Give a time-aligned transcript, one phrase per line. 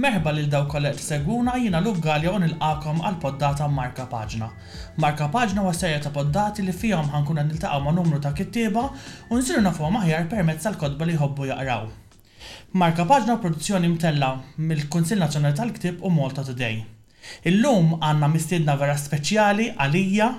[0.00, 4.46] Merba lil daw kollet seguna jina Luk Galja un il-qakom għal poddata Marka Paġna.
[5.02, 8.84] Marka Paġna wa serja ta' poddati li fihom ħankuna niltaqgħu ma' numru ta' kittieba
[9.28, 11.84] u nsiru nafu maħjar permezz tal-kodba li jħobbu jaqraw.
[12.84, 14.30] Marka Paġna produzzjoni mtella
[14.70, 16.80] mill kunsill Nazzjonali tal-Ktib u Malta Today.
[17.52, 20.30] Illum għanna mistiedna vera speċjali għalija,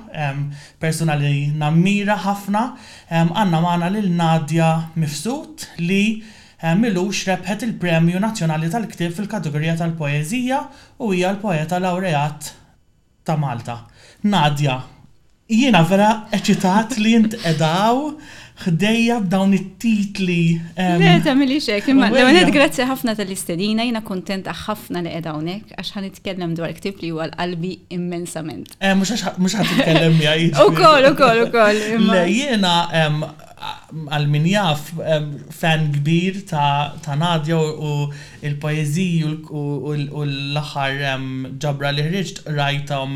[0.82, 2.66] persona li nammira ħafna,
[3.14, 6.04] għanna maħna lil Nadja Mifsut li
[6.62, 10.60] Eh, Milux rebħet il-Premju Nazzjonali tal-Ktib fil-kategorija tal-Poezija
[11.02, 12.52] u hija l-poeta laureat
[13.26, 13.80] ta' Malta.
[14.30, 14.76] Nadja,
[15.50, 18.12] jiena vera eċitat li jint edaw
[18.62, 20.44] ħdejja b'dawn it-titli.
[20.78, 25.96] Le, ta' mili xek, imma l-għanet grazzi ħafna tal-istedina, jina kontenta ħafna li edawnek, għax
[25.98, 28.76] ħan itkellem dwar ktib li huwa l-qalbi immensament.
[28.78, 29.18] Eh, Mux
[29.58, 30.62] ħan itkellem jgħid.
[30.62, 31.84] U kol, u kol, u kol.
[32.06, 32.84] Le, jiena
[33.92, 34.90] għal min jaf
[35.56, 38.10] fan kbir ta' Nadja u
[38.46, 41.22] il-poeziji u l-axar
[41.62, 43.16] ġabra li ħriġt rajtom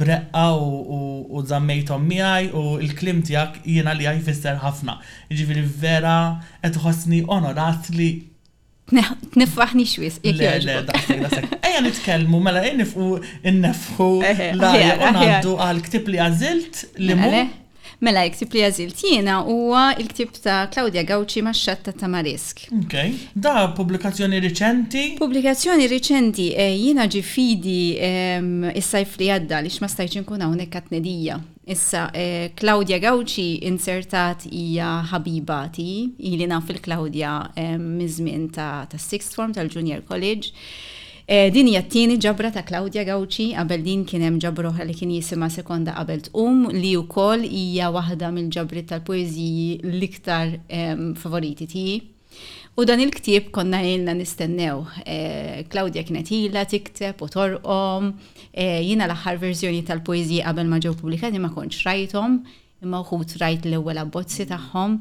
[0.00, 4.98] breqqa u zammejtom miħaj u il-klim tijak jena li jfisser ħafna.
[5.30, 6.16] Ġifiri vera
[6.64, 8.10] etħosni onorat li
[8.92, 11.46] Tniffaħni xwis, jek jgħu.
[11.64, 13.14] Eja nitkelmu, mela nifqu
[13.48, 14.08] innefħu
[14.58, 17.30] la għandu għal ktib li għazilt li mu
[18.02, 22.64] Mela, jiktib li għazilt jiena huwa il-ktib ta' Claudia Gauci maċċatta ta' Marisk.
[22.74, 22.96] Ok,
[23.34, 25.04] da' pubblikazzjoni riċenti?
[25.20, 30.74] Pubblikazzjoni riċenti, eh, jiena ġifidi ehm, il sajf li għadda li ma stajċin kuna hawnhekk
[30.80, 31.38] katnedija.
[31.72, 39.54] Issa, eh, Claudia Gauci insertat hija ħabibati, ili naf il-Claudia eh, mizmin ta' 6th form
[39.54, 40.50] tal-Junior College.
[41.24, 45.10] Eh, din hija t-tieni ġabra ta' Claudia Gawci, qabel din kien hemm ġabra li kien
[45.14, 50.56] jisima sekonda qabel tqum li wkoll hija waħda mill-ġabri tal-poeżiji l-iktar
[51.22, 52.00] favoriti tiegħi.
[52.74, 54.82] U dan il-ktieb konna jenna nistennew.
[55.06, 58.12] Eh, Claudia kienet jilla tikteb u torqom,
[58.52, 62.40] eh, jina l-aħħar verżjoni tal poeziji qabel ma ġew publikati ma konċ rajtom,
[62.82, 64.98] imma uħut rajt l-ewwel abbozzi tagħhom.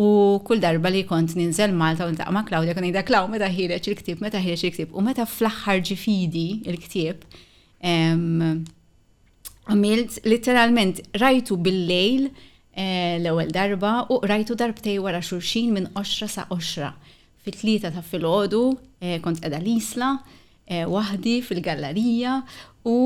[0.00, 0.04] U
[0.46, 4.20] kull darba li kont ninżel Malta u ma' Klawdja kon jgħidha Klaw meta ħireċ il-ktieb,
[4.24, 7.24] meta ħireċ il ktib U meta fl-aħħar ġifidi il-ktieb,
[9.74, 16.46] għamilt literalment rajtu bil-lejl eh, l-ewwel darba u rajtu darbtej wara xurxin minn 10 sa
[16.48, 16.88] 10.
[17.44, 18.62] Fit-tlieta ta' filgħodu
[19.04, 20.14] eh, kont edha l-isla,
[20.66, 22.38] eh, waħdi fil-gallerija
[22.88, 22.96] u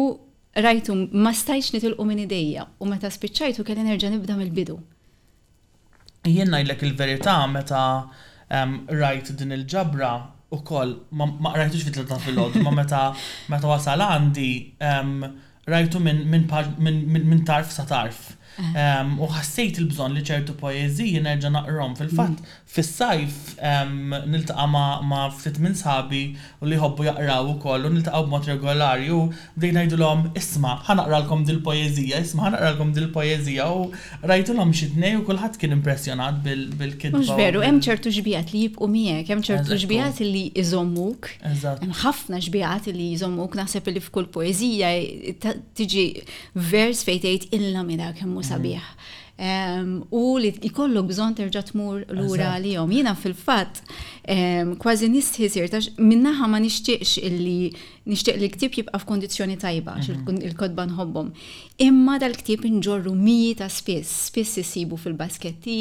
[0.63, 4.79] rajtu ma stajx nitilqu minn idejja u meta spiċċajtu kelli nerġa' nibda mill-bidu
[6.33, 7.81] jien ngħidlek il-verità meta
[8.99, 10.11] rajt din il-ġabra
[10.55, 13.09] u koll, ma rajtux fit-tletan fil-lod, ma meta
[13.51, 14.51] meta wasal għandi
[15.67, 18.23] rajtu minn tarf sa tarf.
[18.55, 19.15] Eh.
[19.21, 22.51] U ħassejt il-bżon li ċertu poeziji nerġa' naqrom fil-fatt mm.
[22.71, 23.57] fis-sajf
[24.31, 26.21] niltaqa' ma' ftit minn sabi
[26.63, 32.21] u li jħobbu jaqraw ukoll u niltaqgħu b'mod regolari u l ngħidulhom isma' ħanaqralkom dil-poeżija,
[32.23, 33.89] isma' ħanaqralkom dil-poeżija u
[34.23, 37.19] rajtulhom xi tnej u kulħadd kien impressjonat bil-kidba.
[37.25, 41.33] Mux veru, hemm ċertu ġbijat li jibqu miegħek, hemm ċertu ġbijat li jżommuk.
[41.43, 44.95] Hemm ħafna ġbijat li jżommuk naħseb li f'kull poezija
[45.75, 46.07] tiġi
[46.55, 48.45] vers fejtejt tgħid illa minn dak Mm-hmm.
[48.45, 50.11] sabiħ.
[50.15, 52.93] U li jkollok bżon terġa' tmur lura għalihom.
[52.95, 53.81] Jiena fil-fatt
[54.83, 57.57] kważi nisħisir ta' minnaħa ma nixtieqx illi
[58.11, 60.39] nixtieq li ktib jibqa' f'kondizzjoni tajba mm-hmm.
[60.51, 61.33] il-kodba nħobbhom.
[61.87, 65.81] Imma dal-ktib nġorru miji ta' spiss, spiss jisibu fil-basketti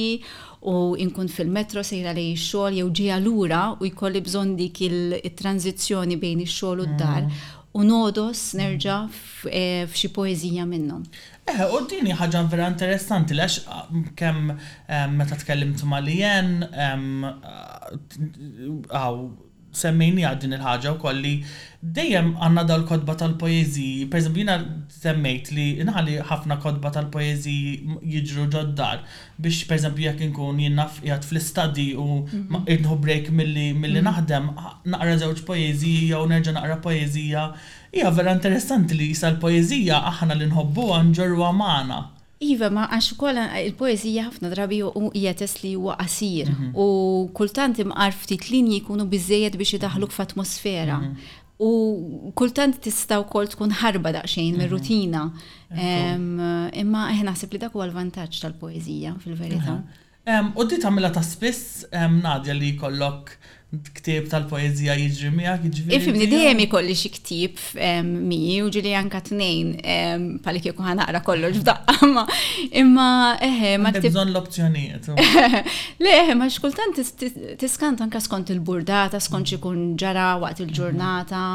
[0.74, 6.41] u inkun fil-metro sejra li xogħol jew ġija lura u jkolli bżonn dik il-tranzizzjoni bejn
[6.47, 9.09] ix-xogħol u d-dar mm u nodos nerġa
[9.50, 11.03] eh, f'xi poezija minnhom.
[11.50, 13.69] Eh, u dini ħaġa vera interessanti lex ah,
[14.19, 19.16] kemm eh, meta tkellimt ma' li għaw
[19.81, 21.31] semmejni għaddin il-ħagġa u kolli
[21.97, 24.57] dejjem għanna dal kodba tal poezi per eżempju jina
[24.94, 29.01] semmejt li inħalli ħafna kodba tal poezi jġru ġoddar
[29.41, 32.69] biex per eżempju jek nkun jinnaf jgħat fl-istadi u mhm.
[32.77, 34.03] irnħu break mill-li mhm.
[34.09, 34.50] naħdem
[34.94, 37.50] naqra żewġ poezi jew nerġa' naqra poezija.
[37.94, 42.00] Hija vera interessanti li jisa l-poezija aħna li nħobbuha nġorwa maħna.
[42.44, 46.74] Iva, ma għax kolla il-poezija ħafna drabi u hija tesli huwa qasir mhm.
[46.75, 46.88] u
[47.38, 50.98] kultant imqar ftit linji jkunu biżejjed biex idaħluk f'atmosfera.
[51.06, 51.31] Mhm.
[51.63, 51.69] U
[52.38, 54.60] kultant tista' wkoll tkun ħarba daqsxejn mhm.
[54.62, 55.24] mir-rutina.
[55.74, 59.78] Ehm, ehm, imma eh, naħseb li dak huwa l-vantaġġ tal-poeżija fil-verità.
[60.28, 63.38] Ehm, u di tagħmilha ta' spiss Nadja li jkollok
[63.96, 65.98] ktib tal-poezija jiġri miegħek jiġifieri jiġri.
[66.04, 67.62] Ifimni dejjem ikolli xi ktib
[68.06, 72.24] mi u ġili anka tnejn pali kieku ħanaqra kollox f'daqqa ma
[72.84, 73.08] imma
[73.48, 75.10] eħe ma bżonn l-opzjonijiet.
[76.06, 77.00] Le eħe ma xkultant
[77.64, 79.60] tiskant anka skont il-burdata, skont xi
[80.04, 81.46] ġara waqt il-ġurnata,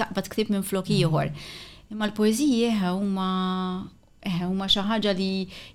[0.00, 1.02] taqbat ktib minn flok mhm.
[1.04, 1.52] ieħor.
[1.92, 3.28] Imma l-poezija huma
[4.24, 5.24] Eh, huma xi ħaġa li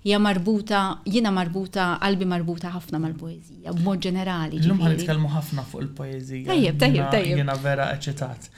[0.08, 4.58] hija marbuta, jiena marbuta, qalbi marbuta ħafna mal-poeżija, b'mod ġenerali.
[4.64, 6.46] Llum ħan nitkellmu ħafna fuq il-poeżija.
[6.48, 7.36] Tajjeb, tajjeb, tajjeb.
[7.38, 8.48] Jiena vera eċitat.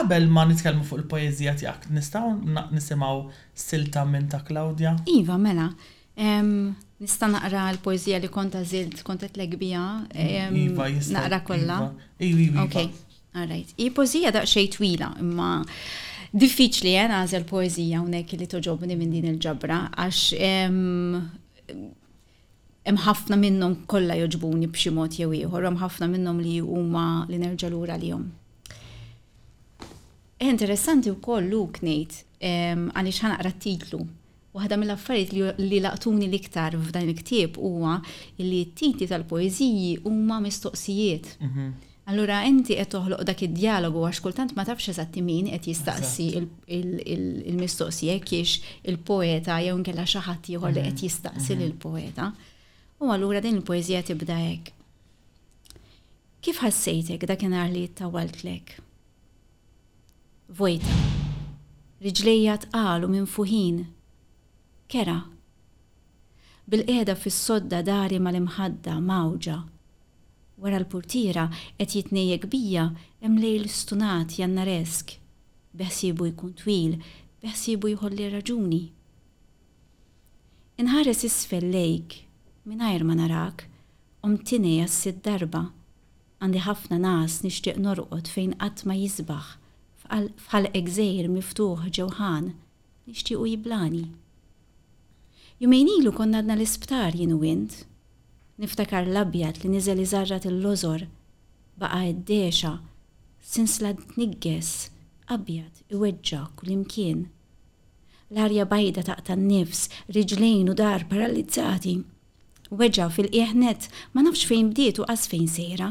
[0.00, 3.18] Qabel ma nitkellmu fuq il-poeżija tiegħek, nistgħu nisimgħu
[3.66, 4.94] silta minn ta' Klawdja?
[5.18, 5.66] Iva, mela.
[7.02, 9.82] Nista naqra l-poezija li konta zilt, konta t-leg bija.
[10.62, 10.88] Iva,
[11.18, 11.76] Naqra kollha.
[12.16, 12.46] Iva.
[12.46, 12.64] iva, iva.
[12.64, 13.74] Ok, all right.
[13.76, 15.50] I poezija daqxej twila, imma
[16.32, 21.18] diffiċli jen eh, għazel poezija unek li toġobni minn din il-ġabra, għax hemm
[23.04, 27.98] ħafna minnhom kollha joġbuni b'xi mod jew ieħor, ħafna minnhom li huma li nerġa' lura
[30.42, 32.12] E interessanti wkoll luk ngħid
[32.42, 34.00] għaliex ħanaqra t-titlu.
[34.56, 38.00] Waħda mill-affarijiet li laqtuni l-iktar f'dan il-ktieb huwa
[38.42, 41.36] li t-titli tal-poeżiji huma mistoqsijiet.
[41.44, 45.68] Mm -hmm Allura inti qed toħloq dak id-dialogu għax kultant ma tafx eżatti min qed
[45.70, 48.56] jistaqsi il-mistoqsija kiex
[48.90, 50.88] il-poeta jew inkella xi ħadd ieħor li mhm.
[50.90, 51.60] qed jistaqsi mhm.
[51.62, 52.30] lill poeta.
[53.02, 54.72] U allura din il-poeżija tibda hekk.
[56.42, 58.74] Kif ħassejtek dakinhar li jittawaltlek?
[60.58, 60.98] Vojta.
[62.02, 63.84] Riġlejja tqalu minn fuħin.
[64.90, 65.20] Kera.
[66.66, 69.60] Bil-qiegħda fis-sodda dari mal-imħadda mawġa
[70.62, 71.48] wara l portira
[71.78, 72.84] qed jitnejjek bija
[73.22, 75.16] hemm lejl stunat jannaresk.
[75.80, 76.96] Beħsibu jkun twil,
[77.42, 78.80] beħsibu jħolli raġuni.
[80.82, 82.20] Inħares isfel lejk,
[82.70, 83.66] mingħajr ma narak,
[84.26, 85.64] omtini jassid darba,
[86.42, 89.46] għandi ħafna nas nixtieq norqod fejn qatt ma jisbaħ,
[90.04, 92.52] fħal egżejr miftuħ ġewħan,
[93.10, 94.04] nixtiequ jiblani.
[95.62, 97.42] Jumejnilu konna għadna l-isptar jien u
[98.62, 101.00] Niftakar l-abjad li nizel iżarrat il-lożor
[101.82, 102.70] baqa id-dexa
[103.42, 104.68] t nigges
[105.36, 107.24] abjad iweġġa l imkien
[108.32, 109.82] L-arja bajda taqta n-nifs,
[110.16, 111.96] riġlejn u dar paralizzati.
[112.70, 113.82] Weġġa fil-qieħnet
[114.14, 115.90] ma nafx fejn bdiet u qas fejn sejra.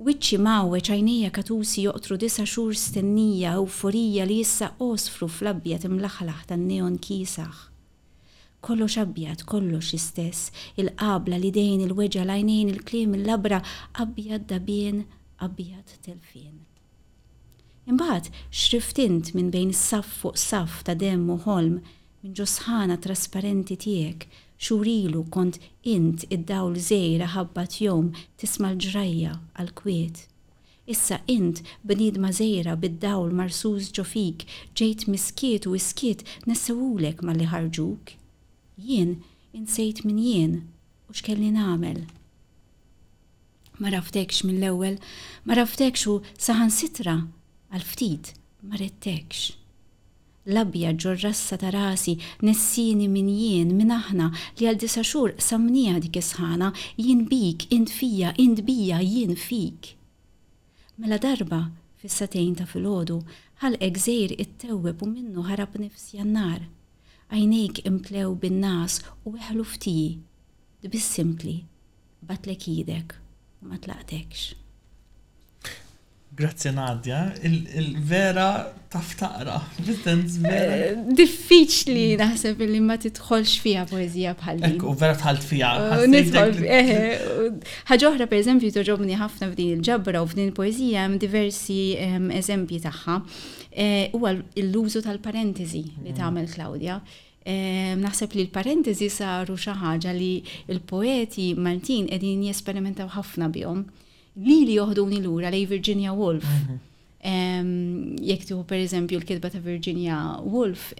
[0.00, 6.40] Wicċi mawe ċajnija katusi joqtru disa xur stennija u forija li jissa osfru fl-abjad imlaħlaħ
[6.48, 7.66] tan-neon kisaħ
[8.60, 10.50] kollox abjad, kollox istess,
[10.80, 13.62] il-qabla, li dejn il-weġa, l il-klim, il-labra,
[13.94, 15.04] abjad dabien,
[15.40, 16.56] abjad telfien.
[17.88, 21.38] Imbagħad xriftint minn bejn is-saff fuq saf ta' dem u
[22.20, 24.26] minn ġosħana trasparenti tiegħek,
[24.60, 25.56] xurilu kont
[25.88, 30.26] int id-dawl żejra ħabbat jom tisma' l-ġrajja għal-kwiet.
[30.90, 34.44] Issa int bnidma zejra bid-dawl marsuż ġofik,
[34.76, 38.18] ġejt miskiet u iskiet nessewulek ma li ħarġuk
[38.78, 39.14] jien
[39.56, 40.52] insejt min jien
[41.08, 42.02] u x'kelli nagħmel.
[43.78, 44.96] Ma raftekx mill-ewwel,
[45.46, 47.16] ma raftekx u saħan sitra
[47.74, 48.32] għal ftit
[48.68, 49.50] ma rettekx.
[50.48, 52.14] Labja ġurrassa ta' rasi,
[52.46, 58.32] nessini minn jien, minn aħna, li għal disa samnija dik isħana, jien bik, int fija,
[58.40, 59.92] int bija, jien fik.
[60.96, 61.66] Mela darba,
[62.00, 63.20] fissatejn ta' filgħodu,
[63.62, 66.62] ħalqek żejr it-tewweb u minnu ħarab nifsi jannar.
[66.64, 66.68] nar
[67.32, 70.08] għajnejk implew bin-nas u eħlu ftiji.
[70.88, 71.58] Bis simpli,
[72.24, 73.12] batlek jidek,
[73.68, 74.54] ma tlaqtekx.
[76.38, 79.56] Grazzi Nadja, il-vera taftara.
[79.84, 80.74] bitens vera.
[80.74, 85.72] Eh, diffiċli naħseb li ma titħolx fija poezija bħal Ek, u vera tħalt fija.
[86.06, 87.02] Eh,
[87.90, 92.84] Ħagħuħra eh, per eżempju toġobni ħafna f'din il-ġabra u f'din il-poezija hemm diversi ehm, eżempji
[92.86, 93.18] tagħha.
[93.70, 96.16] Eh, huwa l-użu tal-parentesi li mm.
[96.16, 96.96] tagħmel Claudia.
[97.44, 100.32] Eh, naħseb li l-parentesi saru xi ħaġa li
[100.72, 103.84] l-poeti Maltin qegħdin jesperimentaw ħafna bjom.
[104.40, 106.44] Li li joħduni lura li Virginia Woolf.
[106.44, 106.84] Mhm.
[107.28, 110.92] Jekk tuħu per eżempju l-kitba ta' Virginia Woolf,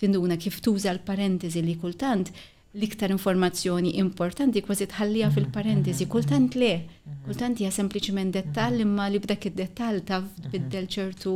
[0.00, 2.32] tinduna kif tuża l-parentesi li kultant
[2.78, 8.82] l-iktar informazzjoni importanti kważi tħallija mhm, fil-parentesi, mhm, kultant le, mhm, kultant hija sempliciment dettall
[8.84, 11.32] imma li b'dak id-dettall taf biddel ċertu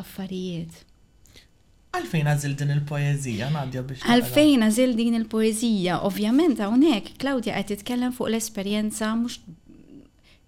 [0.00, 0.78] affarijiet.
[1.90, 4.06] Għalfejn għazil din il-poezija, Nadja biex.
[4.06, 9.38] Għalfejn għazil din il-poezija, ovvjament hawnhekk Klaudja qed titkellem fuq l-esperjenza mhux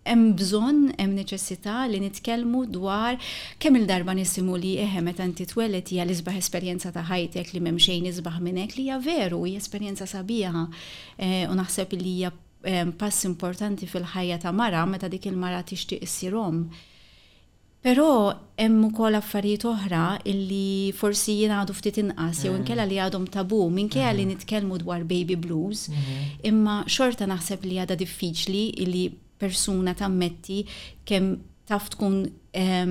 [0.05, 3.17] hemm bżonn hemm neċessità li nitkellmu dwar
[3.61, 7.61] kemm il-darba nisimu li eħe eh, meta inti twelet hija l-isbaħ esperjenza ta' ħajtek li
[7.63, 10.65] m'hemm xejn isbaħ minnek li hija veru hija esperjenza sabiħa
[11.17, 12.31] eh, u naħseb li hija
[12.63, 16.65] eh, pass importanti fil-ħajja ta' mara meta dik il-mara tixtieq issirhom.
[17.83, 18.05] Però
[18.55, 22.61] hemm ukoll affarijiet oħra illi forsi jien għadu ftit inqas jew mm-hmm.
[22.61, 24.37] inkella li għadhom tabu minkejja li mm-hmm.
[24.43, 26.29] nitkellmu dwar baby blues, mm-hmm.
[26.47, 29.03] imma xorta naħseb li għadha diffiċli illi
[29.43, 30.63] persuna tammetti
[31.09, 31.35] kemm
[31.69, 32.19] taf tkun
[32.61, 32.83] eh,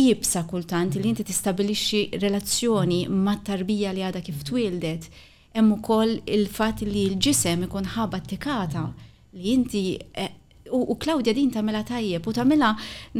[0.00, 1.10] ibsa kultant li mm-hmm.
[1.12, 4.50] inti tistabilixxi relazzjoni mat tarbija li għadha kif mm-hmm.
[4.50, 5.10] twildet.
[5.54, 9.36] Hemm ukoll il-fatt li l-ġisem ikun ħaba tikata mm-hmm.
[9.38, 9.84] li inti
[10.22, 10.32] eh,
[10.74, 12.70] u Klaudja din tamela tajjeb u tamela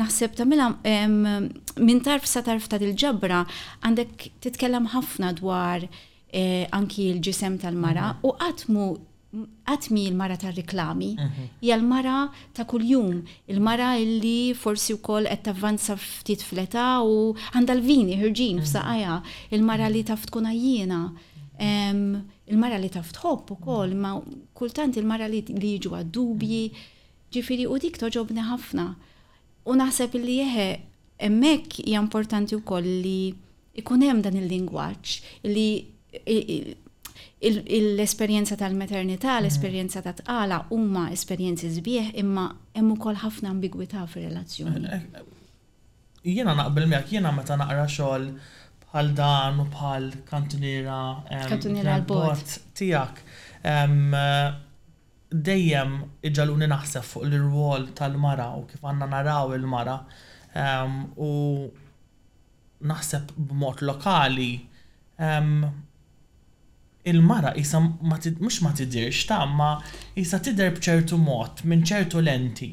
[0.01, 0.71] naħseb tamela
[1.13, 3.43] minn tarf sa tarf ta' dil-ġabra
[3.85, 8.89] għandek titkellem ħafna dwar eh, anki l-ġisem tal-mara u għatmu
[9.35, 11.47] għatmi il-mara ta' riklami, mhm.
[11.65, 12.17] hija l-mara
[12.55, 18.61] ta' kuljum, il-mara illi forsi u koll għed tavvanza ftit fleta u għandal l-vini, ħirġin,
[18.61, 18.67] mhm.
[18.67, 19.17] f'saqaja,
[19.57, 21.01] il-mara li taf tkun għajjena,
[22.51, 24.15] il-mara li taf tħobb u koll, ma
[24.59, 26.93] kultant il-mara li jiġu għaddubji, mhm.
[27.35, 28.89] ġifiri u dik toġobni ħafna.
[29.67, 30.69] U naħseb li jeħe,
[31.25, 33.19] emmek hija importanti u koll li
[33.81, 35.19] ikunem dan il-lingwaċ,
[35.51, 35.69] li
[37.53, 39.43] l-esperjenza tal-maternità, mhm.
[39.45, 42.47] l-esperjenza ta' tqala huma esperjenzi sbieħ imma
[42.79, 44.85] hemm ukoll ħafna ambigwità fir-relazzjoni.
[44.87, 45.47] Eh, eh,
[46.37, 48.29] jiena naqbel miegħek, jiena meta naqra xogħol
[48.87, 51.01] bħal dan u bħal kantuniera
[51.51, 53.25] kantuniera l-bot tiegħek.
[53.63, 54.27] Eh,
[55.35, 55.95] dejjem
[56.31, 59.97] iġaluni naħseb fuq l-rwol tal-mara u kif għandna naraw il-mara
[61.27, 61.31] u
[62.87, 64.53] naħseb b'mod lokali
[67.07, 69.69] il-mara jisa mux ma tidirx ta' ma
[70.17, 72.71] jisa tider bċertu mod minn ċertu lenti.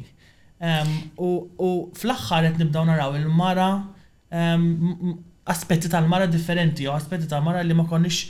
[1.20, 3.70] U fl-axħar qed nibdaw naraw il-mara
[5.54, 8.30] aspetti tal-mara differenti jew aspetti tal-mara li ma konniex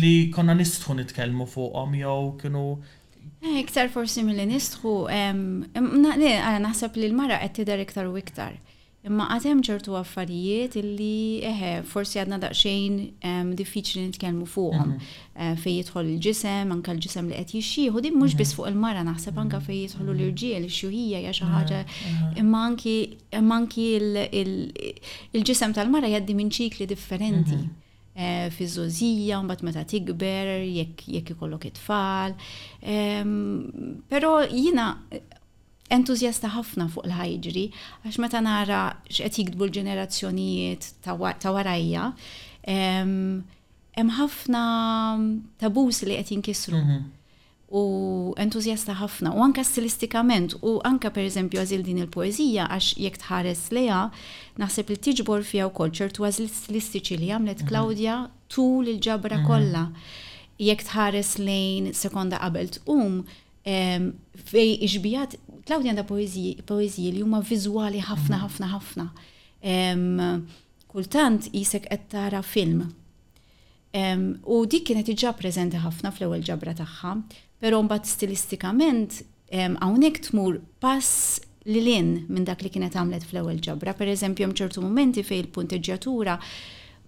[0.00, 4.92] li konna nistħu nitkellmu fuqhom jew kienu eh, Iktar forsi mill nistħu,
[5.78, 8.54] naħseb li l-mara qed tidher iktar u iktar.
[9.06, 14.96] Imma għatem ċertu affarijiet illi eħe, forsi għadna daqxejn um, ehm, diffiċli nitkellmu fuqhom.
[14.96, 15.12] Uh, mhm.
[15.36, 18.40] eh, fej jidħol il-ġisem, anka l-ġisem li qed jixxieħu, din mhux mhm.
[18.40, 20.18] biss fuq il-mara naħseb anka fej jidħolu mhm.
[20.18, 21.82] l-irġiel, ix-xuħija hija xi ħaġa.
[22.42, 27.60] Imma anki il-ġisem tal-mara jgħaddi minn ċikli differenti.
[28.18, 32.32] Eh, fi żożija, mbagħad meta tikber, jekk ikollok it-tfal.
[32.80, 34.90] Ehm, però jina
[35.92, 37.64] entuzjasta ħafna fuq l-ħajġri,
[38.06, 42.10] għax meta nara x'qed jikdbu l-ġenerazzjonijiet ta' warajja,
[42.66, 44.62] hemm ħafna
[45.62, 46.78] tabus li qed jinkisru.
[46.80, 47.04] Mhm.
[47.74, 47.80] U
[48.38, 53.64] entuzjasta ħafna, u anka stilistikament, u anka per eżempju għazil din il-poezija, għax jek tħares
[53.74, 54.04] leja,
[54.62, 58.30] naħseb li tiġbor fija u kolċer tu għazil stilistiċi li għamlet Klaudja mhm.
[58.48, 59.46] tul il-ġabra mhm.
[59.50, 59.86] kollha.
[60.58, 63.16] Jek tħares lejn sekonda qabel tqum,
[63.66, 65.34] fej iġbijat
[65.66, 66.06] Claudia għandha
[66.70, 68.06] poeziji li huma viżwali mhm.
[68.10, 69.06] ħafna ħafna ħafna.
[70.90, 72.84] Kultant jisek qed tara film.
[74.46, 77.16] U dik kienet iġa preżenti ħafna fl-ewwel ġabra tagħha,
[77.62, 79.18] però mbagħad stilistikament
[79.50, 83.96] hawnhekk tmur pass li lin minn dak li kienet għamlet fl-ewwel ġabra.
[83.98, 86.36] Per eżempju, hemm ċertu momenti fejn il-punteġġjatura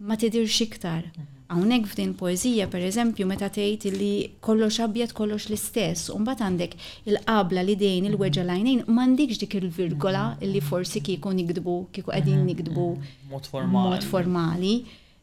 [0.04, 1.02] ma tidirx iktar.
[1.48, 4.08] Hawnhekk f'din poezija pereżempju meta tgħid li
[4.44, 6.74] kollox abjad kollox l-istess, u mbagħad għandek
[7.08, 12.42] il-qabla li dejn il weġa lajnejn m'għandikx dik il-virgola li forsi kieku nikdbu kieku qegħdin
[12.42, 13.30] mhm, nikdbu mhm.
[13.32, 13.88] mod formali.
[13.88, 14.74] Mod formali.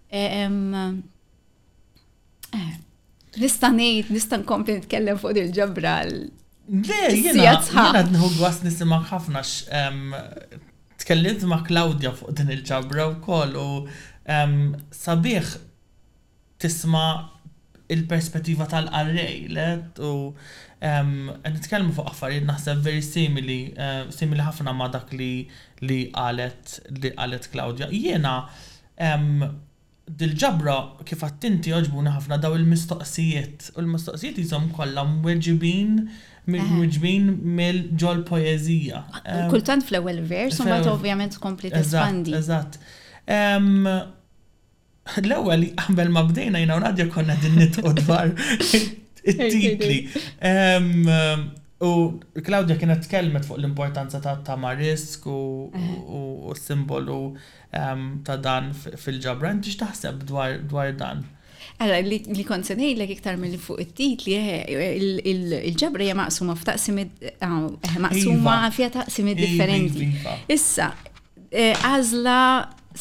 [0.10, 0.24] E,
[2.55, 2.74] eh,
[3.38, 10.65] nista' ngħid, nista' nkompli nitkellem fuq il-ġabra jena, jena għas nisimak ħafna x
[11.05, 13.70] tkellimt ma' Klaudja fuq din il-ġabra u koll u
[14.25, 15.50] Sabiħ
[16.62, 17.03] tisma
[17.94, 20.34] il-perspettiva tal-arrej, let, u
[20.86, 23.58] nitkellmu fuq affarijiet naħseb veri simili,
[24.15, 25.46] simili ħafna ma dak li
[25.86, 27.12] li qalet li
[28.01, 28.36] Jiena
[30.17, 30.74] dil-ġabra
[31.05, 36.08] kif għattinti oġbuna ħafna daw il-mistoqsijiet, u l-mistoqsijiet jizom kollha mweġibin
[36.46, 39.00] Mħiġbin mill ġol poezija.
[39.50, 42.36] Kultant fl-ewwel vers, u mbagħad ovvjament kompli tispandi.
[42.38, 42.75] Eżat,
[45.22, 48.29] L-ewwel qabel ma bdejna jiena radio konna din nitqu dwar
[49.24, 50.00] it-titli.
[51.86, 51.89] U
[52.46, 57.36] Claudia kienet tkellmet fuq l-importanza ta' tamarisk u simbolu
[58.24, 59.51] ta' dan fil-ġabra.
[59.58, 61.25] Inti x'taħseb dwar dan?
[61.75, 64.86] Għara, li kont senejlek iktar mill fuq it-titli, eh,
[65.27, 68.72] il-ġabra hija maqsuma f'taqsimid, eh, eh, maqsuma iva.
[68.72, 70.08] fija taqsimid differenti.
[70.08, 70.38] Iva, iva.
[70.55, 70.88] Issa,
[71.89, 72.38] għazla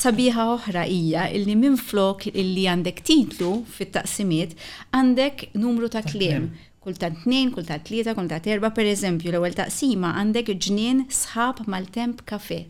[0.02, 4.54] sabiħa oħra hija illi minn flok illi għandek titlu fit-taqsimiet
[4.92, 6.50] għandek numru ta' kliem.
[6.84, 12.18] kull ta tnejn, ta' tlieta, kultant erba, per eżempju, l-ewwel taqsima għandek ġnien sħab mal-temp
[12.28, 12.66] kafe.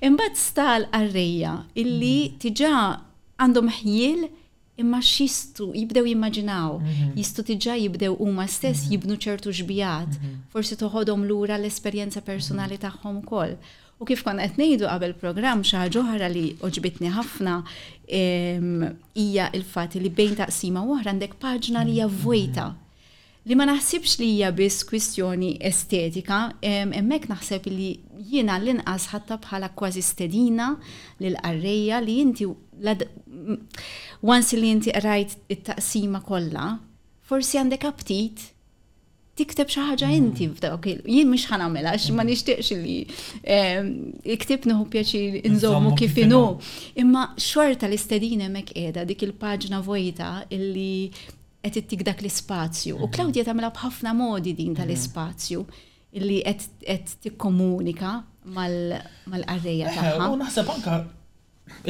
[0.00, 2.38] Imbagħad stal għarrejja illi mhm.
[2.40, 2.70] tiġa
[3.36, 4.30] għandhom ħjiel
[4.80, 7.10] imma xistu jibdew jimmaġinaw, mhm.
[7.20, 8.94] jistu tiġa jibdew huma stess mhm.
[8.94, 10.16] jibnu ċertu ġbijat,
[10.54, 13.58] forsi toħodhom lura l-esperjenza personali tagħhom ukoll.
[14.00, 17.54] U kif konna qed ngħidu qabel programm xi ħaġa li oġbitni ħafna
[18.08, 18.86] ehm,
[19.20, 22.70] hija il-fatt li bejn taqsima oħra għandek paġna li hija vojta
[23.50, 27.90] li ma naħsibx li hija biss kwistjoni estetika, ehm, hemmhekk naħseb li
[28.30, 30.70] jiena l-inqas ħatta bħala kważi stedina
[31.20, 32.48] lil qarrejja li inti
[34.32, 36.70] once li inti rajt it-taqsima kollha,
[37.28, 38.48] forsi għandek aptit
[39.38, 40.54] tikteb xi ħaġa inti mm.
[40.58, 42.30] f'dawk jien mhux ħanamela għax ma mm.
[42.30, 46.42] nixtieqx li iktib nieħu pjaċi nżommu kif inhu.
[47.02, 51.12] Imma xorta l-istedin hemmhekk qiegħda dik il-paġna vojta illi
[51.62, 52.96] qed ittik dak l-ispazju.
[52.96, 53.46] U Klawdja mm-hmm.
[53.50, 54.82] tagħmilha b'ħafna modi din mm-hmm.
[54.82, 55.64] tal-ispazju
[56.20, 58.16] illi qed tikkomunika
[58.56, 60.30] mal-qarrejja eh, tagħha.
[60.34, 60.98] U naħseb anka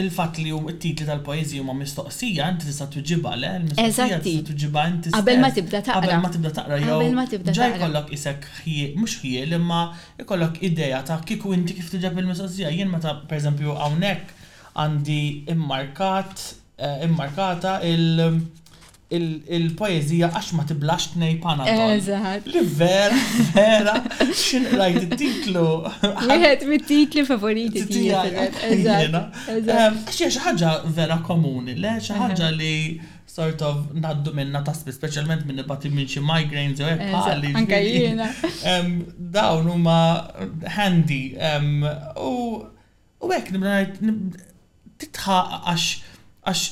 [0.01, 4.51] il-fat li u t titli tal u huma mistoqsija inti tista' tuġibha le, mistoqsija tista'
[4.53, 5.11] tuġibha inti.
[5.17, 5.99] Qabel ma tibda taqra.
[6.13, 7.01] Għabel ma tibda taqra jow.
[7.19, 7.79] ma tibda taqra.
[7.85, 9.83] kollok isek ħie, mhux ħie, imma
[10.25, 12.71] jkollok idea ta' kieku inti kif t-ġab il-mistoqsija.
[12.77, 14.33] Jien meta pereżempju hawnhekk
[14.79, 15.21] għandi
[15.57, 16.47] immarkat
[16.81, 18.60] eh, immarkata il-
[19.11, 21.65] il-poezija għax ma tiblax t-nej pana.
[21.97, 22.47] Eżat.
[22.51, 23.17] Li vera,
[23.55, 23.95] vera,
[24.39, 25.65] xin rajt il-titlu.
[26.31, 28.31] Wieħed mit-titli favoriti tijaj.
[28.71, 29.41] Eżat.
[29.59, 32.77] Għax ħaġa vera komuni, le ħaġa li
[33.31, 37.55] sort of naddu minna tasbi, specialment minna bati minn xi migraines u hekk pali.
[37.63, 38.31] Anka jiena.
[39.19, 40.01] Dawn u ma
[40.79, 41.25] handy.
[42.23, 43.81] U għek nibna
[45.03, 45.89] titħaq għax
[46.51, 46.69] għax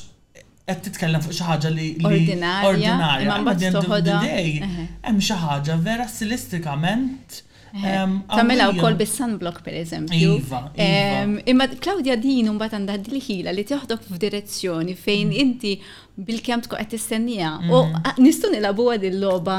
[0.69, 3.29] qed titkellem fuq xi ħaġa li ordinarja.
[3.29, 10.37] Ma mbagħad Hemm xi ħaġa vera stilistikament Tamela u kol bis-sunblock per eżempju.
[10.41, 10.79] Iva, iva.
[10.85, 15.43] ehm, imma Claudia din mbagħad għandha ħila li toħdok f'direzzjoni fejn mhm.
[15.43, 15.75] inti
[16.19, 17.51] bil-kem tkun qed tistennija.
[17.63, 17.71] Mm.
[18.19, 19.57] U nistgħu nilagħbu għad il-logħba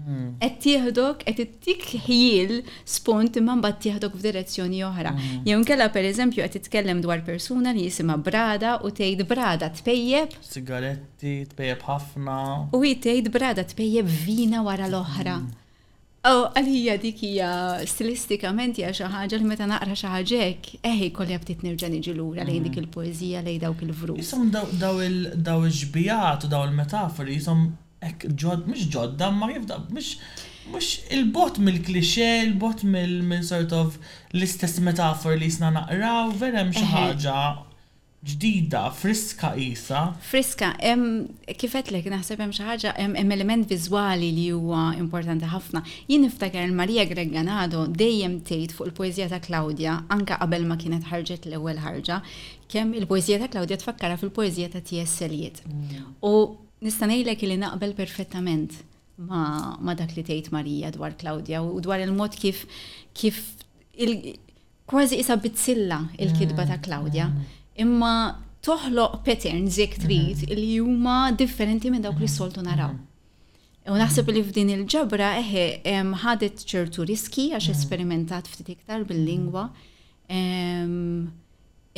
[0.07, 0.59] qed mm.
[0.63, 2.53] tieħdok qed ittik ħjil
[2.87, 5.11] spont imma mbagħad tieħdok f'direzzjoni oħra.
[5.11, 5.47] Mm.
[5.49, 10.37] Jew inkella pereżempju qed titkellem dwar persuna li jisimha Brada u tgħid Brada tpejjeb.
[10.47, 12.37] Sigaretti, tpejjeb ħafna.
[12.71, 15.41] U hi tgħid Brada tpejjeb vina wara l-oħra.
[16.27, 17.49] Oh, għalija dik hija
[17.87, 20.79] stilistikament hija xi ħaġa li meta naqra xi ħaġa hekk.
[20.87, 25.03] eħi kolli ftit nerġa' niġi lura lejn dik il-poeżija lejn dawk il vru Isom daw
[25.05, 27.67] il-ġbijat u daw il-metafori, jisom
[28.05, 30.15] ek ġod, mux ġodda, ma jibda, mux
[30.67, 33.95] mux il-bot mill-klixe, il-bot mill-sort of
[34.35, 37.37] l-istess metafor li jisna naqraw, vera mx ħaġa
[38.27, 39.99] ġdida, friska isa.
[40.27, 40.73] Friska,
[41.61, 45.83] kifet lek naħseb hemm xi ħaġa hemm element viżwali li huwa importanti ħafna.
[46.11, 51.47] Jien niftakar il-Marija Gregganado dejjem tgħid fuq il-poeżija ta' Klawdja anka qabel ma kienet ħarġet
[51.47, 52.19] l-ewwel ħarġa,
[52.67, 55.21] kemm il poezija ta' Klawdja tfakkara fil-poeżija ta' T.S.
[55.29, 55.63] Eliot.
[55.63, 58.75] Mm nistanejlek li naqbel perfettament
[59.27, 62.65] ma, ma dak li tgħid Marija dwar Klaudja u dwar il-mod kif
[63.17, 63.39] kif
[63.97, 64.35] il
[64.87, 67.55] kważi isa bitzilla il-kidba ta' Klaudja mm.
[67.81, 68.11] Imma
[68.65, 70.05] toħloq patterns jekk mm-hmm.
[70.05, 72.71] trid li huma differenti minn dawk li soltu mm-hmm.
[72.71, 72.95] naraw.
[73.93, 75.65] U naħseb li f'din il-ġabra eħe
[76.23, 77.75] ħadet ċertu riski għax mm.
[77.75, 79.67] esperimentat ftit iktar bil-lingwa.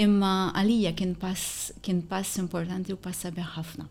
[0.04, 3.88] Imma għalija kien pass kien pass importanti u passa ħafna.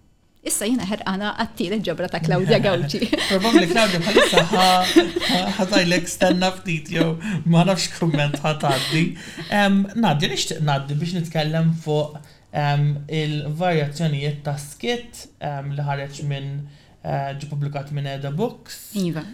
[0.46, 3.08] Issa jina ħerqana għattil ġabra ta' Klaudja Gawċi.
[3.28, 7.08] Probabli Claudia bħalissa ħatajlek stanna ftit jew
[7.50, 9.02] ma nafx kumment ħatardi.
[9.98, 12.20] Nadja nixtieq naddi biex nitkellem fuq
[12.54, 15.24] il-varjazzjonijiet ta' skit
[15.74, 16.52] li ħareġ minn
[17.02, 18.78] eh, ġi publikat minn Eda Books.
[18.98, 19.24] Iva.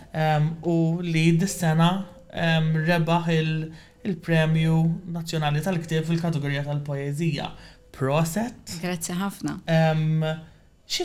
[0.65, 1.91] U li dis-sena
[2.35, 4.81] rebaħ il-premju
[5.19, 7.53] nazzjonali tal-ktib fil-kategorija tal-poezija.
[7.95, 8.79] Proset.
[8.83, 9.61] Grazzi ħafna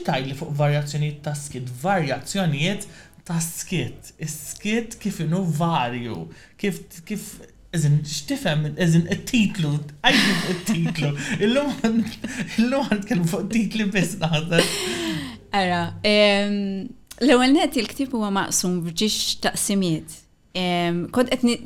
[0.06, 2.88] tajli fuq varjazzjoniet ta' skit, varjazzjoniet
[3.26, 7.40] ta' skit, skit kif inu varju, kif, kif,
[7.78, 9.70] Eżin, xtifem, eżin, il-titlu,
[10.02, 11.10] għajdin il-titlu,
[11.46, 11.68] il-lum
[12.88, 14.64] għand kellu fuq titli bis naħdar.
[15.54, 20.18] Ara, l-ewel net il-ktib huwa maqsum f'ġiex taqsimiet.
[21.14, 21.60] Kod etni,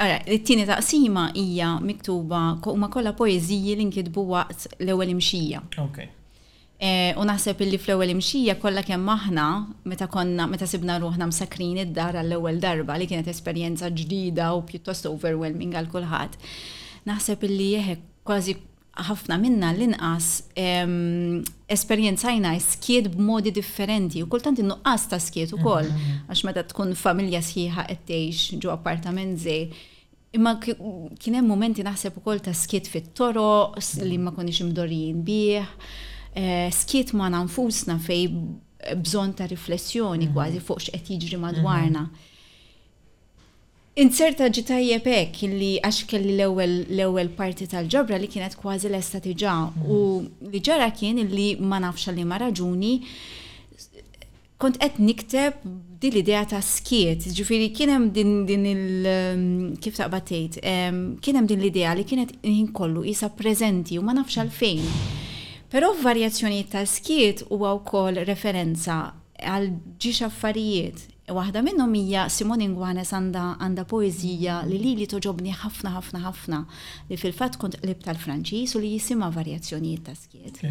[0.00, 5.60] ara, it-tini taqsima hija miktuba, ma kollha poeżiji li nkitbu waqt l-ewel imxija.
[5.90, 6.08] Okay.
[6.78, 9.44] Eh, u naħseb illi fl-ewwel imxija kollha kemm aħna
[9.90, 15.08] meta konna meta sibna ruħna msakrin id-dar għall-ewwel darba li kienet esperjenza ġdida u pjuttost
[15.10, 16.36] overwhelming għal kulħadd.
[17.10, 17.96] Naħseb illi jeħe
[18.28, 18.54] kważi
[19.08, 20.28] ħafna minna l-inqas
[21.74, 26.20] esperjenzajna skiet b'modi differenti u kultant innuqqas ta' skiet ukoll mhm, mhm.
[26.30, 29.66] għax meta tkun familja sħiħa qed tgħix appartament żej.
[30.38, 34.06] Imma kien hemm mumenti naħseb ukoll ta' skiet fit-toroq mhm.
[34.12, 35.74] li ma konniex imdorjin bih.
[36.38, 38.28] Eh, skiet ma' nanfusna fej
[39.02, 40.32] bżon ta' riflessjoni mhm.
[40.34, 41.42] kważi fuq x'qed jiġri mhm.
[41.42, 42.04] madwarna.
[43.98, 49.90] Inserta ġitajjeb hekk illi għax kelli l-ewwel parti tal-ġobra li kienet kważi lesta diġà mhm.
[49.98, 52.92] u li ġara kien illi ma nafx li ma raġuni
[54.62, 55.64] kont qed nikteb
[55.98, 59.42] din l-idea ta' skiet, ġifiri kien hemm din, din il um,
[59.82, 60.58] kif taqbad tgħid,
[61.22, 62.38] kien hemm din l-idea li kienet
[62.74, 64.84] kollu isa preżenti u ma nafx għalfejn.
[64.86, 65.26] fejn
[65.68, 69.66] Però varjazzjoni ta' skiet huwa wkoll referenza għal
[70.00, 71.02] ġiex affarijiet.
[71.28, 76.62] Waħda minnhom hija Simone Ingwanes għandha għandha poeżija li li li toġobni ħafna ħafna ħafna
[77.10, 80.62] li fil-fatt kont li tal-Franċiż u li jisima varjazzjoni ta' skiet.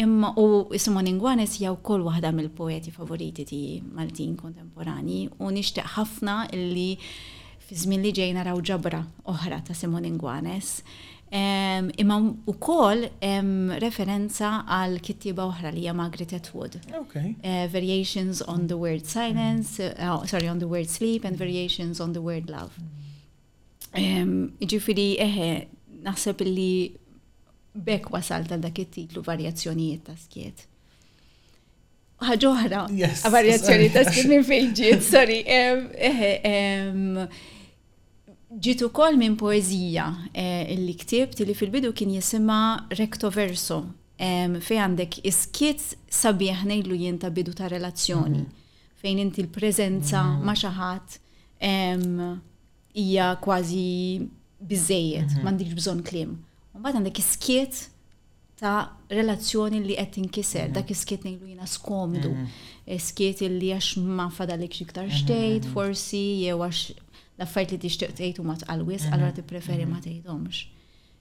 [0.00, 3.60] Imma u Simone Ingwanes hija wkoll waħda mill-poeti favoriti ti
[3.92, 6.94] Maltin kontemporani u nixtieq ħafna li
[7.68, 9.04] fi żmien li ġejna raw ġabra
[9.36, 10.78] oħra ta' Simone Ingwanes.
[11.32, 12.16] Imma
[12.46, 13.04] u koll
[13.80, 16.80] referenza għal kittiba oħra li hija Margaret Atwood.
[17.04, 17.36] Okay.
[17.44, 22.12] Uh, variations on the word silence, uh, sorry, on the word sleep and variations on
[22.14, 22.72] the word love.
[23.94, 25.46] Um, Ġifiri, eħe,
[26.06, 26.98] naħseb li
[27.74, 30.66] bekk wasal tal dak titlu varjazzjonijiet ta' skiet.
[32.26, 32.82] Ħaġoħra,
[33.32, 35.40] varjazzjonijiet ta' skiet minn fejn sorry.
[35.46, 37.32] Um, eħe, um,
[38.58, 43.82] Ġitu kol minn poezija eh, illi ktib li fil-bidu kien jisima Recto Verso
[44.20, 45.80] fej għandek iskiet
[46.12, 48.96] sabiħ nejlu jien ta' bidu ta' relazzjoni mhm.
[49.00, 50.42] fejn inti l-prezenza mhm.
[50.42, 51.16] ma' xaħat
[53.00, 54.26] hija kważi
[54.60, 55.62] bizzejiet, mhm.
[55.78, 56.34] bżon bżonn
[56.74, 57.78] Un Mbagħad għandek iskiet
[58.58, 62.34] ta' relazzjoni li qed tinkiser, dak iskiet nejlu jina skomdu,
[62.86, 66.82] iskiet illi għax ma' fadalik xiktar xtejt, forsi jew għax
[67.40, 69.14] l affajt li tixtieq tgħid huma tqalwis, mhm.
[69.16, 70.02] allura tippreferi ma mhm.
[70.04, 70.58] tgħidhomx.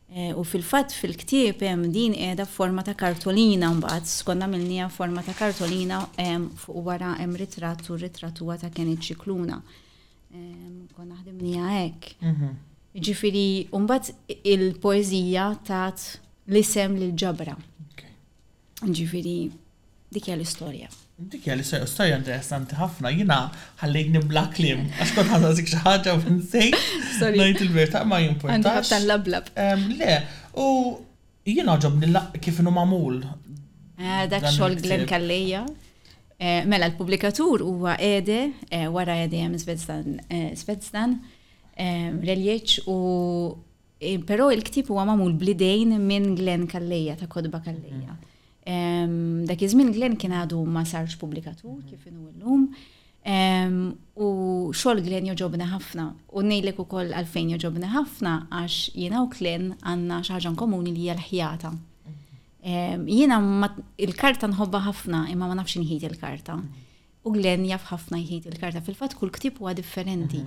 [0.09, 5.35] Eh, u fil-fatt fil-ktieb hemm din qiegħda forma ta' kartolina mbagħad skont għamilnija forma ta'
[5.37, 5.99] kartolina
[6.59, 7.93] fuq wara hemm ritratt mhm.
[7.95, 9.61] u ritratt huwa ta' kienet ċikluna.
[10.97, 12.13] Konna ħdimnija hekk.
[13.07, 16.07] Ġifiri, mbagħad il-poeżija tat
[16.51, 17.55] l-isem l ġabra
[18.79, 19.39] Ġifiri,
[20.11, 20.87] dikja l-istorja.
[21.19, 23.37] Dik li sej storja interessanti ħafna, jina
[23.81, 26.77] ħallejt nibla klim, għax kont ħazna zik xaħġa u nsejt,
[27.35, 28.55] najt il-verta ma jimportax.
[28.55, 29.49] Għandi ħabtan lablab.
[29.99, 30.13] Le,
[30.63, 30.67] u
[31.51, 33.19] jina ġobni kif inu mamul.
[33.99, 35.65] Eh, dak xol Glen Kalleja.
[36.39, 41.19] Eh, mela l-publikatur huwa Ede, eh, wara Ede jem Svezdan,
[42.31, 42.95] Reljieċ u
[44.23, 48.13] pero il-ktib huwa mamul blidejn minn Glen Kalleja ta' Kodba Kalleja.
[48.15, 48.25] Mm.
[49.47, 51.89] Dak iż-żmien Glenn kien għadu ma sarx publikatur mhm.
[51.89, 52.67] kif inhu llum.
[54.15, 54.27] U
[54.75, 56.05] xogħol Glenn joġobna ħafna
[56.37, 61.07] u ngħidlek ukoll għalfejn joġobna ħafna għax jena u Glenn għandna xi ħaġa komuni li
[61.07, 61.71] hija l-ħjata.
[61.73, 63.09] Mhm.
[63.09, 63.41] Jiena
[64.07, 66.59] il-karta nħobba ħafna imma ma nafx inħid il-karta.
[66.59, 66.87] Mhm.
[67.29, 70.43] U Glenn jaf ħafna jħit il-karta fil-fatt kull ktib huwa differenti.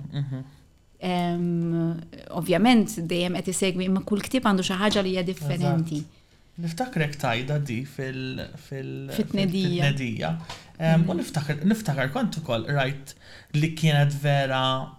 [2.31, 6.01] Ovvjament dejjem qed isegwi imma kull ktib għandu xi ħaġa li hija differenti.
[6.57, 8.41] Niftakrek tajda di fil
[9.15, 10.33] fitnedija
[10.77, 11.09] mhm.
[11.09, 11.13] U
[11.65, 13.15] niftakar kont ukoll rajt
[13.57, 14.89] li kienet vera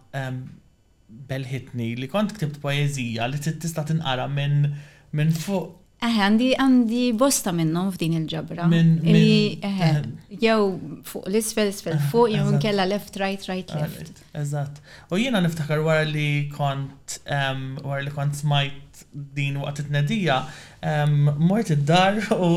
[1.30, 4.68] belħitni li kont ktibt poezija li tista' tinqara minn
[5.14, 5.70] minn fuq.
[6.04, 8.66] Eħe, għandi għandi bosta minnhom f'din il-ġabra.
[10.42, 10.64] Jew
[11.06, 14.24] fuq l-isfel, isfel fuq, jew nkella left, right, right, left.
[14.36, 14.82] Eżatt.
[15.10, 20.38] U jiena niftakar wara li kont wara li kont smajt din waqt it-nedija,
[21.48, 22.50] mort id-dar u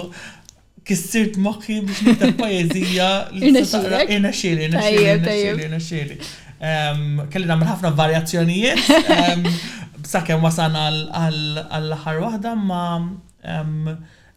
[0.87, 3.07] kissirt moħħi biex nikteb poezija.
[3.33, 6.19] Irna xili, irna xili,
[6.57, 9.13] Kelli namel ħafna varjazzjonijiet,
[10.13, 12.81] sakemm wasan għall-ħar waħda ma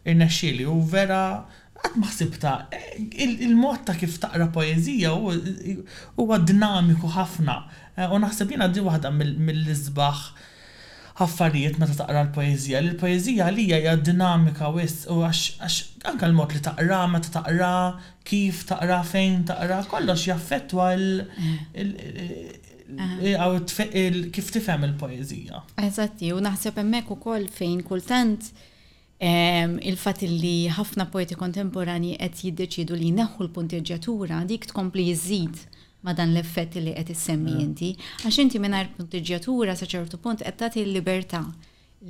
[0.05, 1.23] irna xili u vera
[1.81, 2.89] għat maħsibta, eh,
[3.25, 7.55] il-mod ta' kif taqra poezija huwa dinamiku ħafna.
[7.97, 10.19] Eh, u naħseb jina di waħda mill-izbaħ.
[10.21, 10.51] Mil
[11.19, 12.79] ħaffarijiet meta taqra l-poezija.
[12.85, 17.71] L-poezija li hija dinamika wis u għax anke l-mod li taqra, meta taqra,
[18.27, 21.23] kif taqra, fejn taqra, kollox jaffettwa l
[24.33, 25.63] kif tifhem il-poezija.
[25.87, 28.47] Eżatti, u naħseb hemmhekk ukoll fejn kultant
[29.23, 35.67] ehm, il-fat li ħafna poeti kontemporani qed jiddeċidu li jneħħu l-punteġġjatura dik tkompli jżid
[36.03, 37.63] ma dan l-effetti li qed issemmi eh.
[37.65, 37.89] inti,
[38.25, 41.41] għax inti mingħajr punteġġjatura sa ċertu punt qed tagħti l-libertà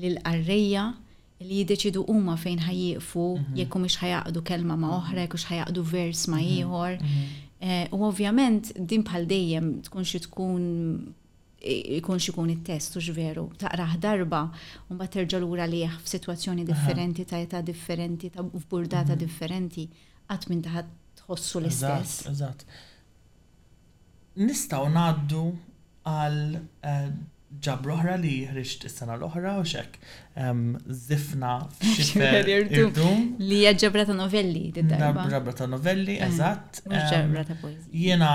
[0.01, 0.85] lill-qarrejja
[1.47, 3.57] li jiddeċidu huma fejn ħajjiqfu mhm.
[3.59, 6.51] jekk mhux ħajaqdu kelma ma' oħra, jekk ħajaqdu vers ma' mhm.
[6.55, 6.97] ieħor.
[6.99, 7.39] Mhm.
[7.61, 10.61] Eh, u ovvjament din bħal dejjem tkun xi tkun
[11.61, 14.39] ikun xikun il-test, u veru, taqraħ darba,
[14.89, 19.85] un bat terġalura li f-situazzjoni differenti, ta' età differenti, ta' f differenti,
[20.27, 20.87] għat minn taħat
[21.21, 22.25] tħossu l-istess.
[22.33, 22.65] eżatt
[24.39, 25.45] nistaw naddu
[26.07, 27.05] għal eh,
[27.61, 29.97] ġabru oħra li ħriġt is-sena l-oħra u xek
[30.95, 31.51] zifna
[33.49, 35.25] Li hija ġabra ta' novelli id-darba.
[35.33, 36.83] Ġabra ta' novelli, eh, eżatt.
[36.87, 37.91] Ġabra ta' poezija.
[37.91, 38.29] Jiena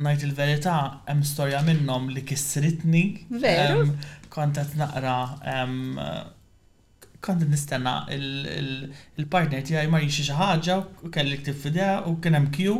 [0.00, 0.76] ngħid il-verità
[1.08, 3.06] hemm storja minnhom li kissritni.
[3.32, 3.86] Veru.
[4.32, 5.16] Kont qed naqra
[7.24, 10.76] kont nistenna il-partner tiegħi ma jixi xi ħaġa
[11.08, 12.76] u kelli ktib fidea u kien hemm kju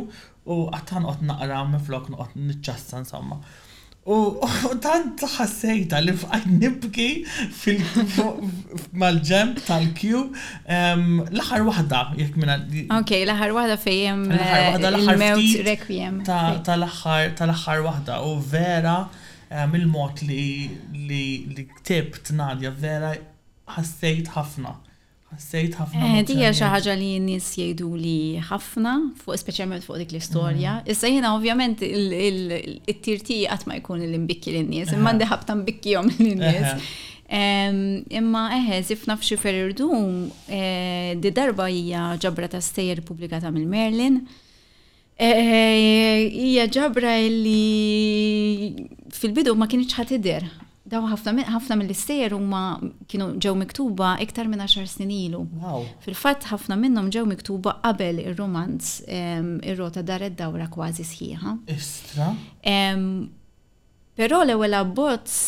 [0.49, 3.37] u għattan għot naqra miflok għot nċassa insomma.
[4.09, 4.15] U
[4.81, 7.09] tant ħassejta li fqaj nibki
[8.97, 10.21] mal-ġemp tal-kju
[10.71, 12.55] l-aħħar waħda jekk minna.
[12.97, 16.21] Ok, l ħar waħda fejjem l eh, mewt requiem.
[16.25, 18.97] Tal-aħħar waħda u vera
[19.69, 23.13] mill-mod li ktibt Nadja vera
[23.77, 24.79] ħassejt ħafna.
[25.39, 26.07] Sejt ħafna.
[26.17, 30.73] Eh, dija xi ħaġa li n-nies jgħidu li ħafna fuq speċjalment fuq dik l-istorja.
[30.81, 30.91] Mm.
[30.91, 36.91] Issa jiena ovvjament it-tirti qatt ma jkun l-imbikki lin-nies, imma tam ħabta mbikkihom lin-nies.
[37.31, 42.99] Imma eħe, zifna f'xi ferirdum, eh, di darba hija ġabra ta' stejjer
[43.39, 44.19] ta' mill Merlin.
[45.15, 50.43] Eh, hija ġabra li fil-bidu ma kienx ħatider
[50.91, 52.61] Daw ħafna mill-istejer huma
[53.07, 55.39] kienu ġew miktuba iktar minn 10 snin ilu.
[56.03, 61.53] Fil-fatt ħafna minnhom ġew miktuba qabel ir-romanz ir-rota id dawra kważi sħiħa.
[61.71, 62.27] Istra.
[64.19, 65.39] Però l-ewwel abbozz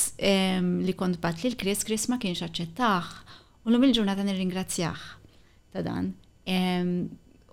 [0.87, 3.11] li kont bat lil Chris, Kris ma kienx aċċettaħ
[3.65, 5.03] u l-lum il-ġurnata nirringrazzjah
[5.73, 6.13] ta' dan.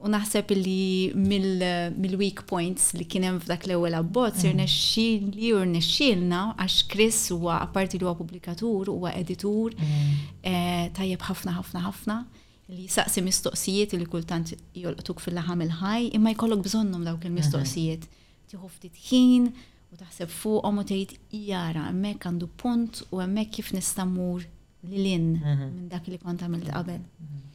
[0.01, 0.83] U naħseb li
[1.15, 4.47] mill-weak points li kienem f'dak l-ewwel abbozz mm.
[4.49, 10.15] irnexxieli u rnexxielna għax Chris huwa apparti li huwa pubblikatur huwa editur mm.
[10.53, 12.17] eh, tajjeb ħafna ħafna ħafna
[12.73, 18.07] li saqsi mistoqsijiet li kultant jolqtuk fil-laħam il-ħaj imma jkollok bżonnhom dawk il-mistoqsijiet.
[18.07, 18.29] Mhm.
[18.55, 21.19] Tiħuf ftit ħin u taħseb fuq u tgħid
[21.51, 24.49] jara hemmhekk għandu punt u hemmhekk kif nista' mmur
[24.89, 25.71] lin mhm.
[25.77, 27.05] minn dak li kont għamilt qabel.
[27.21, 27.49] Mhm.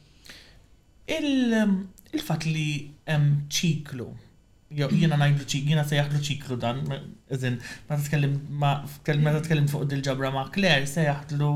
[1.08, 2.64] Um, il-fat li
[3.06, 4.06] hemm um, ċiklu,
[4.74, 6.80] jina najdu ċiklu, jina sejjaħlu ċiklu dan,
[7.30, 11.50] eżin, ma t-tkellim, ma t-tkellim fuq dil-ġabra ma Kler, sejjaħlu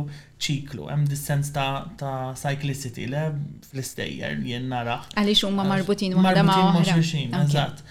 [0.46, 1.90] ċiklu, hemm dis-sens ta',
[2.38, 3.24] cyclicity, le,
[3.70, 5.00] fl-istejjer, jien nara.
[5.18, 7.82] Għalix huma marbutin ma' ma' Marbutin ma' eżatt.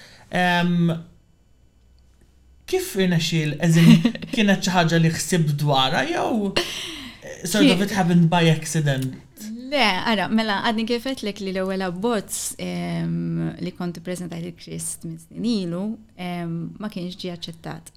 [2.69, 6.53] Kif inaxil, eżin, kienet ċaħġa li xsib dwara, jow?
[6.59, 9.25] Eh, sort of it happened by accident.
[9.69, 15.19] Le, għara, mela, għadni kifet lek li l-ewel bots ehm, li konti prezentajt il-Krist minn
[15.21, 15.81] snilu
[16.17, 17.91] ehm, ma kienx ġi għacċettat.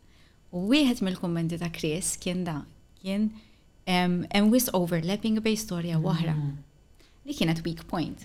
[0.52, 2.58] U wieħed mill-kommenti ta' Kris kien da,
[3.00, 3.30] kien
[3.88, 6.35] ehm, em wis overlapping bej storja wahra.
[6.35, 6.58] Mhm.
[7.24, 8.20] li kienet weak point.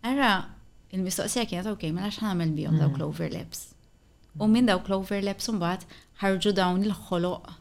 [0.00, 0.48] Għara, mhm.
[0.96, 2.84] il-mistoqsija kienet ok, mela x'għamel bihom mhm.
[2.86, 3.66] dawk l-overlaps.
[4.40, 5.84] U minn daw l-overlaps mbagħad
[6.22, 7.52] ħarġu dawn il-ħoloq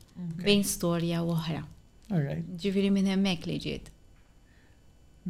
[0.46, 1.66] bejn storja wahra.
[2.64, 3.92] Ġifieri minn hemmek li ġiet.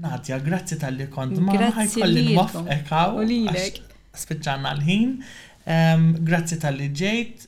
[0.02, 3.16] Nadja, grazzi tal-li kont ma' ħajkolli nwafqekaw.
[3.18, 3.80] U lilek.
[4.18, 5.14] Spiċċanna l-ħin.
[6.30, 7.48] Grazzi tal-li ġejt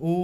[0.00, 0.16] u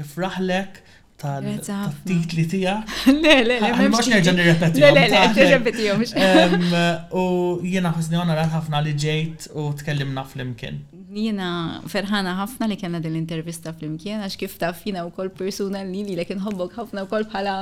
[0.00, 0.80] nifraħlek
[1.20, 2.74] tal-titli tija.
[3.06, 3.88] Le, le, le, le.
[3.92, 4.80] Mux nerġan nirrepeti.
[4.82, 7.24] Le, le, le, nirrepeti U
[7.70, 10.80] jena ħosni onorat ħafna li ġejt u tkellimna fl-imkien.
[11.10, 11.46] Jiena
[11.90, 16.04] ferħana ħafna li kena din l-intervista fl-imkien, għax kif taf jina u kol persuna li
[16.06, 17.54] li lekin hobbok ħafna u kol bħala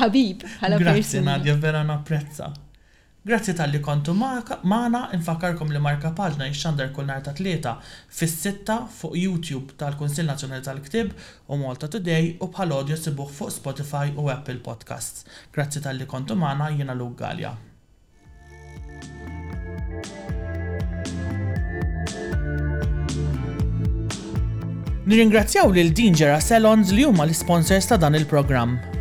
[0.00, 0.94] ħabib, bħala persuna.
[0.94, 2.50] Grazie Nadja, vera napprezza.
[3.26, 9.16] Grazie tal-li kontu maħna, infakarkom li marka paġna jxandar kol narta ta' tlieta fis-sitta fuq
[9.18, 11.16] YouTube tal konsil Nazzjonali tal-Ktib
[11.48, 15.24] u Malta Today u bħal audio sibuħ fuq Spotify u Apple Podcasts.
[15.56, 17.56] Grazie tal-li kontu maħna jena l-Uggalja.
[25.06, 28.95] Nirringrazzjaw lil Dinġera Salons li huma l-sponsors ta' dan il-programm.